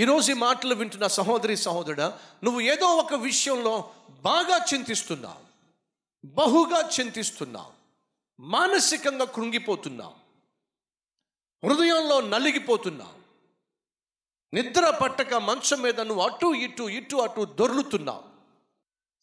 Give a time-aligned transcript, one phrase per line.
[0.00, 5.40] ఈరోజు ఈ మాటలు వింటున్న సహోదరి సహోదరుడా నువ్వు ఏదో ఒక విషయంలో బాగా చింతిస్తున్నావు.
[6.26, 7.72] బహుగా చింతిస్తున్నావు.
[8.42, 10.14] మానసికంగా కృంగిపోతున్నావు.
[11.66, 13.12] హృదయంలో నలిగిపోతున్నావు.
[14.54, 18.22] నిద్ర పట్టక మంచం మీద నువ్వు అటు ఇటు ఇటు అటు దొర్లుతున్నావు.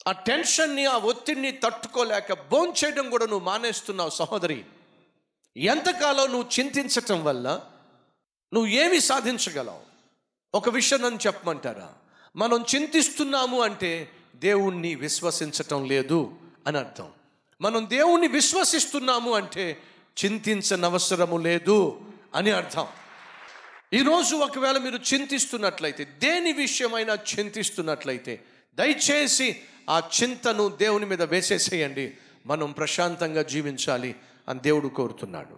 [0.09, 4.65] ఆ టెన్షన్ని ఆ ఒత్తిడిని తట్టుకోలేక భోంచేయడం కూడా నువ్వు మానేస్తున్నావు సహోదరి.
[5.57, 7.65] ఎంతకాలం నువ్వు చింతించటం వల్ల
[8.53, 9.96] నువ్వు ఏమి సాధించగలవు?
[10.53, 11.93] ఒక విషయం నన్ను చెప్పమంటారా?
[12.35, 16.33] మనం చింతిస్తున్నాము అంటే దేవుణ్ణి విశ్వసించటం లేదు
[16.67, 17.11] అని అర్థం.
[17.61, 19.77] మనం దేవుణ్ణి విశ్వసిస్తున్నాము అంటే
[20.25, 21.99] చింతించనవసరము లేదు
[22.35, 22.87] అని అర్థం.
[23.93, 28.43] ఈరోజు ఒకవేళ మీరు చింతిస్తున్నట్లయితే దేని విషయమైనా చింతిస్తున్నట్లయితే
[28.75, 32.17] దయచేసి ఆ చింతను దేవుని మీద వేసేసేయండి.
[32.45, 34.15] మనం ప్రశాంతంగా జీవించాలి
[34.49, 35.57] అని దేవుడు కోరుతున్నాడు.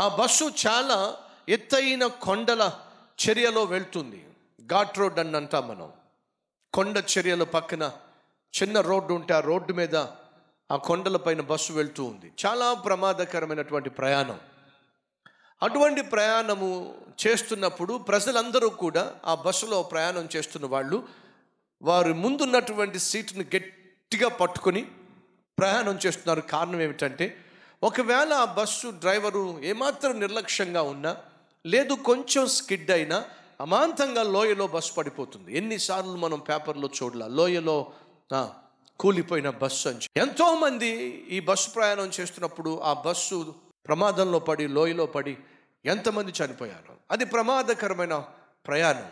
[0.00, 1.16] ఆ బస్సు చాలా
[1.48, 2.80] ఎత్తైన కొండల
[3.18, 4.26] చర్యలో వెళ్తుంది.
[4.66, 5.92] ఘాట్ రోడ్ అని అంటాం మనం.
[6.74, 7.92] కొండ చర్యల పక్కన
[8.62, 9.96] చిన్న రోడ్డు ఉంటే ఆ రోడ్డు మీద
[10.70, 12.32] ఆ కొండల పైన బస్సు వెళ్తూ ఉంది.
[12.46, 14.40] చాలా ప్రమాదకరమైనటువంటి ప్రయాణం.
[15.62, 16.94] అటువంటి ప్రయాణము
[17.26, 21.08] చేస్తున్నప్పుడు ప్రజలందరూ కూడా ఆ బస్సులో ప్రయాణం చేస్తున్న వాళ్ళు
[21.82, 24.86] వారి ముందున్నటువంటి సీటును గట్టిగా పట్టుకొని
[25.58, 26.40] ప్రయాణం చేస్తున్నారు.
[26.40, 27.44] కారణం ఏమిటంటే
[27.82, 31.16] ఒకవేళ ఆ బస్సు డ్రైవరు ఏమాత్రం నిర్లక్ష్యంగా ఉన్నా
[31.66, 33.24] లేదు కొంచెం స్కిడ్ అయినా
[33.60, 35.56] అమాంతంగా లోయలో బస్సు పడిపోతుంది.
[35.56, 37.92] ఎన్నిసార్లు మనం పేపర్లో చూడాల లోయలో
[39.00, 40.86] కూలిపోయిన బస్సు అని ఎంతోమంది
[41.30, 43.54] ఈ బస్సు ప్రయాణం చేస్తున్నప్పుడు ఆ బస్సు
[43.86, 45.36] ప్రమాదంలో పడి లోయలో పడి
[45.84, 46.94] ఎంతమంది చనిపోయారు?
[47.10, 48.24] అది ప్రమాదకరమైన
[48.66, 49.10] ప్రయాణం.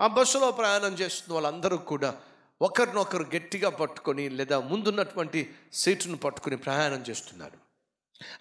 [0.00, 2.14] ఆ బస్సులో ప్రయాణం చేస్తున్న వాళ్ళందరూ కూడా
[2.62, 7.67] ఒకరినొకరు గట్టిగా పట్టుకొని లేదా ముందున్నటువంటి సీటును పట్టుకొని ప్రయాణం చేస్తున్నారు.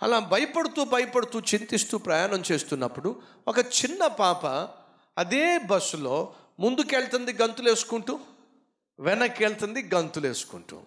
[0.01, 4.45] అలా భయపడుతూ భయపడుతూ చింతిస్తూ ప్రయాణం చేస్తున్నప్పుడు ఒక చిన్న పాప
[5.17, 8.19] అదే బస్సులో ముందుకెళ్తుంది గంతులు వేసుకుంటూ
[8.99, 9.45] వెనక్కి
[9.95, 10.81] గంతులు వేసుకుంటూ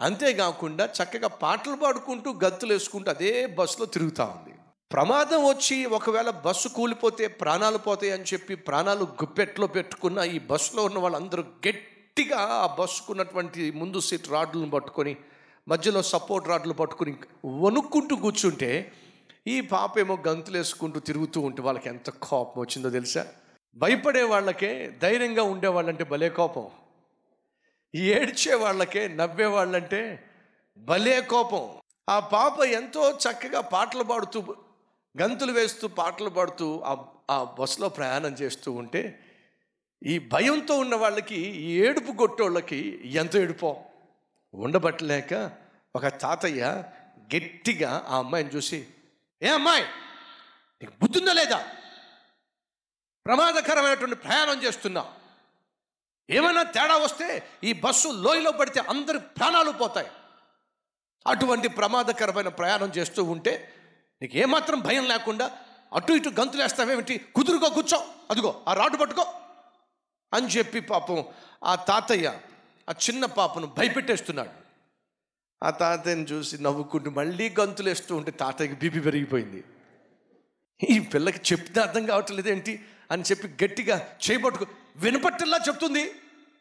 [0.00, 4.54] అంతేకాకుండా చక్కగా పాటలు పాడుకుంటూ గంతులు వేసుకుంటూ అదే బస్సులో తిరుగుతూ ఉంది.
[4.92, 10.98] ప్రమాదం వచ్చి ఒకవేళ బస్సు కూలిపోతే ప్రాణాలు పోతాయి అని చెప్పి ప్రాణాలు గుప్పెట్లో పెట్టుకున్న ఈ బస్సులో ఉన్న
[10.98, 15.16] వాళ్ళందరూ గట్టిగా ఆ బస్సుకున్నటువంటి ముందు సీట్ రాడ్లను పట్టుకొని
[15.68, 18.92] మధ్యలో సపోర్ట్ రాడ్లు పట్టుకుని వణుక్కుంటూ కూర్చుంటే
[19.46, 23.26] ఈ పాప ఏమో గంతులు వేసుకుంటూ తిరుగుతూ ఉంటే వాళ్ళకి ఎంత కోపం వచ్చిందో తెలుసా?
[23.76, 26.66] భయపడే వాళ్ళకే ధైర్యంగా ఉండే వాళ్ళంటే భలే కోపం.
[27.94, 30.24] ఏడ్చే వాళ్ళకే నవ్వే వాళ్ళంటే
[30.78, 31.68] భలే కోపం.
[32.08, 34.56] ఆ పాప ఎంతో చక్కగా పాటలు పాడుతూ
[35.22, 39.18] గంతులు వేస్తూ పాటలు పాడుతూ ఆ ఆ బస్సులో ప్రయాణం చేస్తూ ఉంటే
[40.06, 43.76] ఈ భయంతో ఉన్న వాళ్ళకి ఈ ఏడుపు కొట్టేళ్ళకి ఎంత ఏడుపో.
[44.54, 45.52] ఉండబట్టలేక
[45.96, 46.84] ఒక తాతయ్య
[47.36, 48.86] గట్టిగా ఆ అమ్మాయిని చూసి
[49.42, 49.82] ఏ అమ్మాయి
[50.82, 51.68] నీకు బుద్ధిందా లేదా?
[53.26, 55.14] ప్రమాదకరమైనటువంటి ప్రయాణం చేస్తున్నా
[56.30, 60.10] ఏమైనా తేడా వస్తే ఈ బస్సు లోయలో పడితే అందరి ప్రాణాలు పోతాయి.
[61.26, 63.74] అటువంటి ప్రమాదకరమైన ప్రయాణం చేస్తూ ఉంటే
[64.22, 65.58] నీకు ఏమాత్రం భయం లేకుండా
[65.94, 67.18] అటు ఇటు గంతులు వేస్తావేమిటి?
[67.18, 68.08] కుదురుకో కూర్చో.
[68.30, 69.22] అదిగో ఆ రాడు పట్టుకో.
[70.34, 71.24] అని చెప్పి పాపం
[71.64, 72.40] ఆ తాతయ్య
[72.88, 74.50] ఆ చిన్న పాపను భయపెట్టేస్తున్నాడు.
[75.62, 79.64] ఆ తాతయ్యని చూసి నవ్వుకుంటూ మళ్ళీ గంతులు వేస్తూ ఉంటే తాతయ్యకి బీపీ పెరిగిపోయింది.
[80.90, 84.66] ఈ పిల్లకి చెప్తే అర్థం కావట్లేదు ఏంటి అని చెప్పి గట్టిగా చేయబట్టుకు
[84.96, 86.14] వినపట్టేలా చెప్తుంది.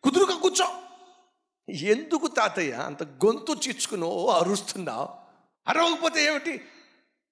[0.03, 0.81] కుదురుగా కూర్చో.
[1.69, 4.93] ఎందుకు తాతయ్య అంత గొంతు చీచుకునో అరుస్తున్నా?
[5.67, 6.57] అరవకపోతే ఏమిటి?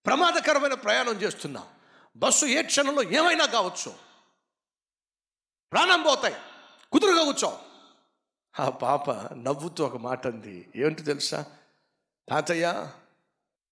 [0.06, 1.64] ప్రమాదకరమైన ప్రయాణం చేస్తున్నా.
[2.16, 3.94] బస్సు ఏ క్షణంలో ఏమైనా కావచ్చు?
[5.72, 6.36] ప్రాణం పోతాయి.
[6.92, 7.60] కుదురుగా కూర్చో.
[8.60, 10.68] ఆ పాప నవ్వుతూ ఒక మాట అంది.
[10.76, 11.46] ఏంటి తెలుసా?
[12.30, 12.88] తాతయ్య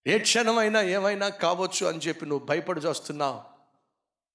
[0.07, 3.41] ఏ క్షణమైనా ఏమైనా కావచ్చు అని చెప్పి నువ్వు భయపడి చూస్తున్నావు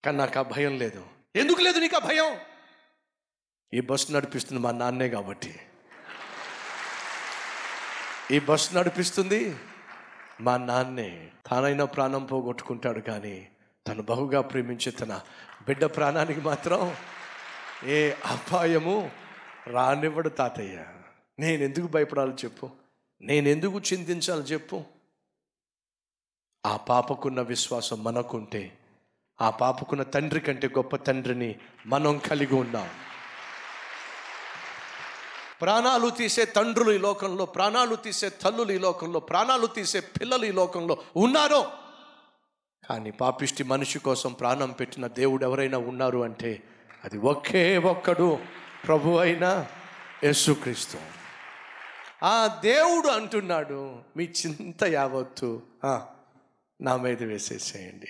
[0.04, 1.06] కానీ నాకు ఆ భయం లేదు.
[1.37, 2.38] ఎందుకు లేదు నీకు ఆ భయం?
[3.75, 5.60] ఈ బస్సు నడిపిస్తుంది మా నాన్నే కాబట్టి.
[8.31, 9.56] ఈ బస్సు నడిపిస్తుంది
[10.41, 11.31] మా నాన్నే.
[11.47, 13.49] తానైనా ప్రాణం పోగొట్టుకుంటాడు కానీ
[13.87, 15.20] తను బహుగా ప్రేమించే తన
[15.67, 16.96] బిడ్డ ప్రాణానికి మాత్రం
[17.84, 19.11] ఏ అపాయము
[19.73, 20.85] రానివ్వడు తాతయ్య.
[21.38, 22.70] నేను ఎందుకు భయపడాలి చెప్పు.
[23.23, 24.85] నేను ఎందుకు చింతించాలి చెప్పు.
[26.67, 28.79] ఆ పాపకున్న విశ్వాసం మనకుంటే
[29.41, 32.88] ఆ పాపకున్న తండ్రి కంటే గొప్ప తండ్రిని మనం కలిగి ఉన్నాం.
[35.61, 41.03] ప్రాణాలు తీసే తండ్రులు ఈ లోకంలో ప్రాణాలు తీసే తల్లులు ఈ లోకంలో ప్రాణాలు తీసే పిల్లలు ఈ లోకంలో
[41.17, 41.73] ఉన్నారో.
[42.91, 46.62] కానీ పాపిష్టి మనిషి కోసం ప్రాణం పెట్టిన దేవుడు ఎవరైనా ఉన్నారు అంటే
[47.05, 48.38] అది ఒకే ఒక్కడు.
[48.86, 49.66] ప్రభు అయినా
[50.25, 50.98] యేసుక్రీస్తు.
[52.25, 55.62] ఆ దేవుడు అంటున్నాడు మీ చింత యావత్తు
[56.80, 58.08] నా మీద వేసేసేయండి.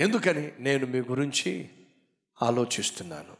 [0.00, 0.52] ఎందుకని?
[0.58, 1.68] నేను మీ గురించి
[2.42, 3.34] ఆలోచిస్తున్నాను.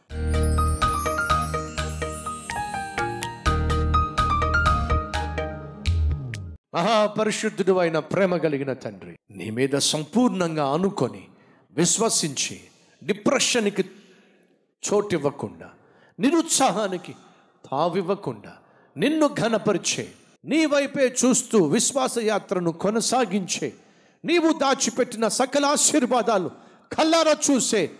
[6.75, 11.27] మహాపరిశుద్ధుడు అయిన ప్రేమ కలిగిన తండ్రి నీ మీద సంపూర్ణంగా అనుకొని
[11.71, 12.61] విశ్వసించి
[13.03, 13.85] డిప్రెషన్కి
[14.83, 15.69] చోటివ్వకుండా
[16.19, 17.15] నిరుత్సాహానికి
[17.71, 18.53] తావివ్వకుండా
[18.97, 20.07] నిన్ను ఘనపరిచే
[20.45, 23.73] నీ వైపే చూస్తూ విశ్వాస యాత్రను కొనసాగించే
[24.25, 26.51] నీవు దాచిపెట్టిన సకల ఆశీర్వాదాలు
[26.97, 27.91] కల్లారా చూసే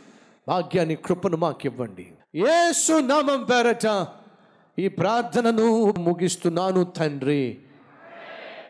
[0.47, 2.11] భాగ్యాన్ని కృపను మాకివ్వండి.
[2.35, 4.07] ఏసు నామం పేరట
[4.79, 7.57] ఈ ప్రార్థనను ముగిస్తున్నాను తండ్రి.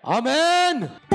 [0.07, 1.13] ఆమెన్.